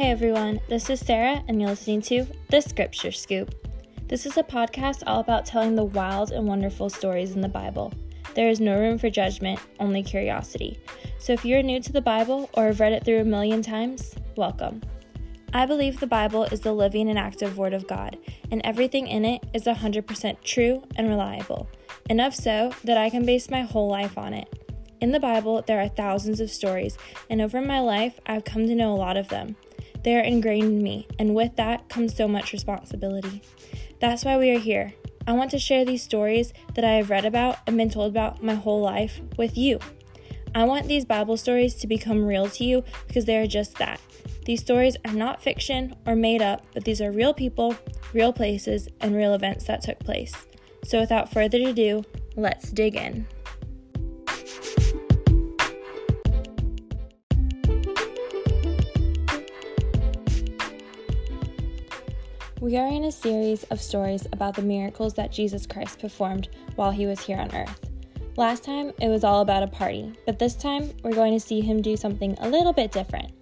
[0.00, 3.54] Hey everyone, this is Sarah, and you're listening to The Scripture Scoop.
[4.08, 7.92] This is a podcast all about telling the wild and wonderful stories in the Bible.
[8.34, 10.80] There is no room for judgment, only curiosity.
[11.18, 14.14] So if you're new to the Bible or have read it through a million times,
[14.38, 14.80] welcome.
[15.52, 18.16] I believe the Bible is the living and active Word of God,
[18.50, 21.68] and everything in it is 100% true and reliable.
[22.08, 24.48] Enough so that I can base my whole life on it.
[25.02, 26.96] In the Bible, there are thousands of stories,
[27.28, 29.56] and over my life, I've come to know a lot of them.
[30.02, 33.42] They are ingrained in me, and with that comes so much responsibility.
[34.00, 34.94] That's why we are here.
[35.26, 38.42] I want to share these stories that I have read about and been told about
[38.42, 39.78] my whole life with you.
[40.54, 44.00] I want these Bible stories to become real to you because they are just that
[44.44, 47.76] these stories are not fiction or made up, but these are real people,
[48.12, 50.34] real places, and real events that took place.
[50.84, 52.02] So without further ado,
[52.36, 53.26] let's dig in.
[62.60, 66.90] We are in a series of stories about the miracles that Jesus Christ performed while
[66.90, 67.90] he was here on earth.
[68.36, 71.62] Last time it was all about a party, but this time we're going to see
[71.62, 73.32] him do something a little bit different.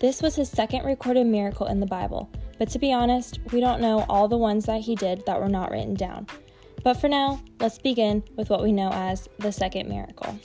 [0.00, 3.82] This was his second recorded miracle in the Bible, but to be honest, we don't
[3.82, 6.26] know all the ones that he did that were not written down.
[6.82, 10.38] But for now, let's begin with what we know as the second miracle.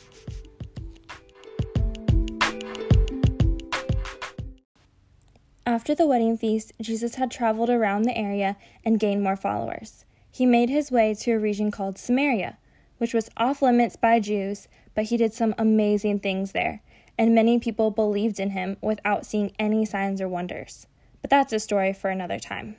[5.65, 10.05] After the wedding feast, Jesus had traveled around the area and gained more followers.
[10.31, 12.57] He made his way to a region called Samaria,
[12.97, 16.81] which was off limits by Jews, but he did some amazing things there
[17.21, 20.87] and many people believed in him without seeing any signs or wonders.
[21.21, 22.77] But that's a story for another time.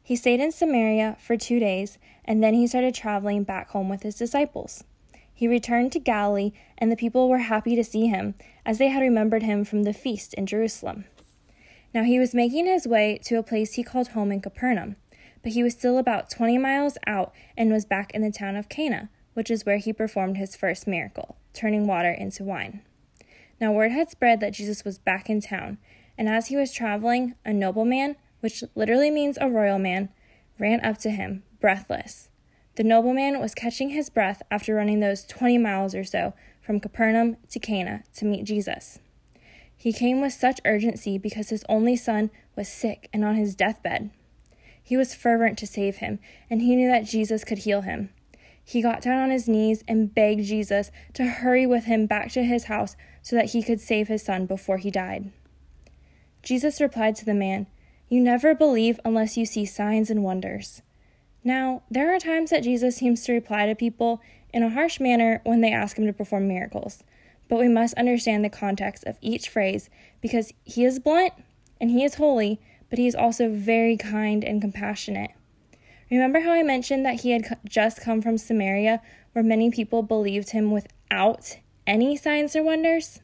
[0.00, 4.04] He stayed in Samaria for two days, and then he started traveling back home with
[4.04, 4.84] his disciples.
[5.34, 8.34] He returned to Galilee, and the people were happy to see him,
[8.64, 11.06] as they had remembered him from the feast in Jerusalem.
[11.94, 14.96] Now he was making his way to a place he called home in Capernaum,
[15.42, 18.68] but he was still about twenty miles out and was back in the town of
[18.68, 22.82] Cana, which is where he performed his first miracle, turning water into wine.
[23.60, 25.78] Now word had spread that Jesus was back in town,
[26.16, 30.08] and as he was traveling, a nobleman, which literally means a royal man,
[30.58, 32.28] ran up to him, breathless.
[32.76, 36.32] The nobleman was catching his breath after running those 20 miles or so
[36.62, 38.98] from Capernaum to Cana to meet Jesus.
[39.82, 44.10] He came with such urgency because his only son was sick and on his deathbed.
[44.80, 48.10] He was fervent to save him, and he knew that Jesus could heal him.
[48.64, 52.44] He got down on his knees and begged Jesus to hurry with him back to
[52.44, 55.32] his house so that he could save his son before he died.
[56.44, 57.66] Jesus replied to the man,
[58.08, 60.80] You never believe unless you see signs and wonders.
[61.42, 64.20] Now, there are times that Jesus seems to reply to people
[64.54, 67.02] in a harsh manner when they ask him to perform miracles,
[67.52, 69.90] but we must understand the context of each phrase
[70.22, 71.34] because he is blunt
[71.78, 72.58] and he is holy,
[72.88, 75.32] but he is also very kind and compassionate.
[76.10, 79.02] Remember how I mentioned that he had just come from Samaria,
[79.32, 83.20] where many people believed him without any signs or wonders?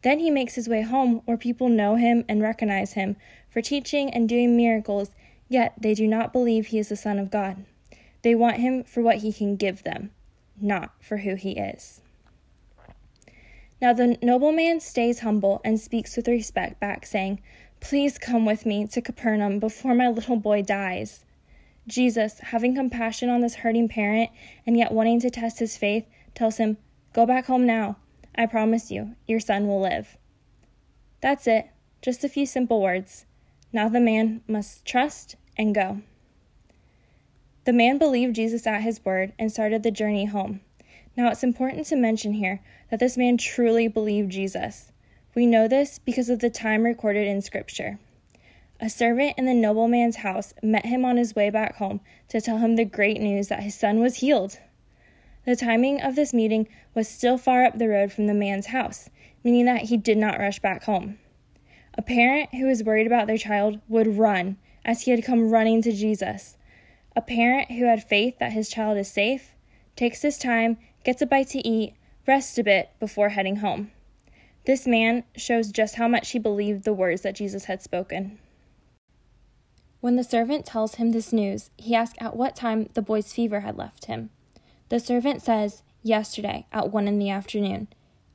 [0.00, 3.16] Then he makes his way home, where people know him and recognize him
[3.50, 5.10] for teaching and doing miracles,
[5.50, 7.66] yet they do not believe he is the Son of God.
[8.22, 10.10] They want him for what he can give them,
[10.58, 12.00] not for who he is.
[13.82, 17.40] Now the nobleman stays humble and speaks with respect back, saying,
[17.80, 21.24] Please come with me to Capernaum before my little boy dies.
[21.88, 24.30] Jesus, having compassion on this hurting parent
[24.64, 26.76] and yet wanting to test his faith, tells him,
[27.12, 27.96] Go back home now.
[28.36, 30.16] I promise you, your son will live.
[31.20, 31.68] That's it,
[32.00, 33.26] just a few simple words.
[33.72, 36.02] Now the man must trust and go.
[37.64, 40.60] The man believed Jesus at his word and started the journey home.
[41.16, 44.92] Now it's important to mention here that this man truly believed Jesus.
[45.34, 47.98] We know this because of the time recorded in Scripture.
[48.80, 52.58] A servant in the nobleman's house met him on his way back home to tell
[52.58, 54.58] him the great news that his son was healed.
[55.44, 59.08] The timing of this meeting was still far up the road from the man's house,
[59.44, 61.18] meaning that he did not rush back home.
[61.94, 65.82] A parent who was worried about their child would run, as he had come running
[65.82, 66.56] to Jesus.
[67.14, 69.54] A parent who had faith that his child is safe
[69.94, 71.94] takes his time, gets a bite to eat,
[72.26, 73.90] rests a bit before heading home.
[74.64, 78.38] This man shows just how much he believed the words that Jesus had spoken.
[80.00, 83.60] When the servant tells him this news, he asks at what time the boy's fever
[83.60, 84.30] had left him.
[84.88, 87.88] The servant says, Yesterday, at one in the afternoon.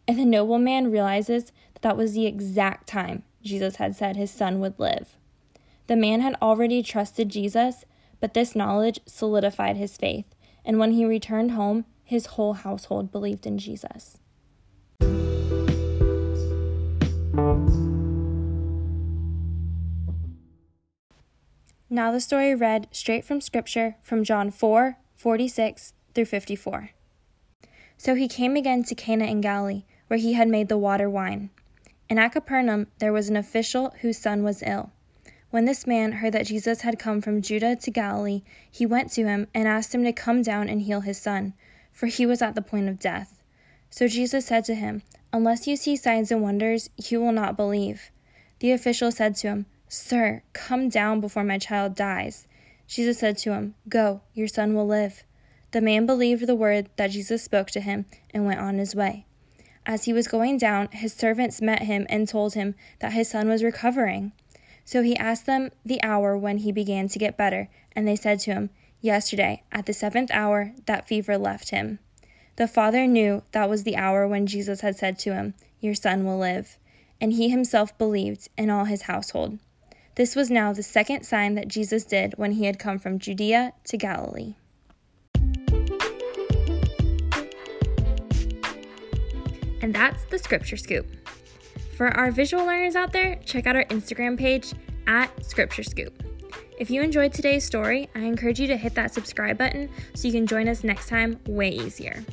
[0.08, 4.60] And the nobleman realizes that that was the exact time Jesus had said his son
[4.60, 5.18] would live.
[5.88, 7.86] The man had already trusted Jesus,
[8.20, 10.26] but this knowledge solidified his faith,
[10.66, 14.18] and when he returned home, his whole household believed in Jesus.
[21.90, 26.92] Now the story read straight from Scripture from John 4 46 through 54.
[27.98, 31.50] So he came again to Cana in Galilee, where he had made the water wine.
[32.10, 34.92] And at Capernaum there was an official whose son was ill.
[35.50, 39.26] When this man heard that Jesus had come from Judah to Galilee, he went to
[39.26, 41.54] him and asked him to come down and heal his son,
[41.98, 43.42] for he was at the point of death.
[43.90, 45.02] So Jesus said to him,
[45.34, 48.12] Unless you see signs and wonders, you will not believe.
[48.60, 52.46] The official said to him, Sir, come down before my child dies.
[52.88, 55.24] Jesus said to him, Go, your son will live.
[55.72, 59.26] The man believed the word that Jesus spoke to him and went on his way.
[59.84, 63.50] As he was going down, his servants met him and told him that his son
[63.50, 64.34] was recovering.
[64.86, 68.40] So he asked them the hour when he began to get better, and they said
[68.42, 68.70] to him,
[69.02, 72.00] Yesterday, at the seventh hour, that fever left him.
[72.56, 76.26] The father knew that was the hour when Jesus had said to him, Your son
[76.26, 76.78] will live.
[77.22, 79.60] And he himself believed, and all his household.
[80.16, 83.74] This was now the second sign that Jesus did when he had come from Judea
[83.86, 84.56] to Galilee.
[89.80, 91.06] And that's the Scripture Scoop.
[91.96, 94.74] For our visual learners out there, check out our Instagram page
[95.06, 96.27] at Scripture Scoop.
[96.78, 100.34] If you enjoyed today's story, I encourage you to hit that subscribe button so you
[100.34, 102.24] can join us next time way easier.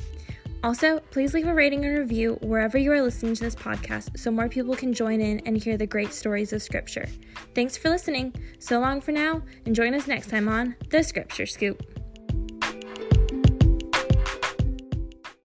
[0.63, 4.31] Also, please leave a rating and review wherever you are listening to this podcast so
[4.31, 7.07] more people can join in and hear the great stories of Scripture.
[7.55, 8.35] Thanks for listening.
[8.59, 11.94] So long for now, and join us next time on The Scripture Scoop.